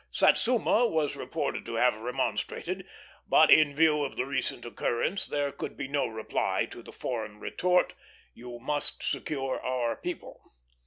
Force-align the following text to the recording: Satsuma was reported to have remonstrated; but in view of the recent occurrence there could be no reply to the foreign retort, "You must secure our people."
Satsuma 0.09 0.87
was 0.87 1.15
reported 1.15 1.63
to 1.67 1.75
have 1.75 1.95
remonstrated; 1.95 2.87
but 3.27 3.51
in 3.51 3.75
view 3.75 4.03
of 4.03 4.15
the 4.15 4.25
recent 4.25 4.65
occurrence 4.65 5.27
there 5.27 5.51
could 5.51 5.77
be 5.77 5.87
no 5.87 6.07
reply 6.07 6.65
to 6.71 6.81
the 6.81 6.91
foreign 6.91 7.39
retort, 7.39 7.93
"You 8.33 8.57
must 8.57 9.03
secure 9.03 9.59
our 9.61 9.95
people." 9.95 10.41